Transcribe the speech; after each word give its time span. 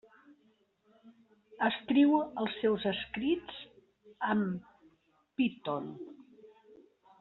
Escriu 1.67 2.17
els 2.23 2.57
seus 2.63 2.87
scripts 3.03 3.61
en 4.33 4.43
Python. 5.35 5.91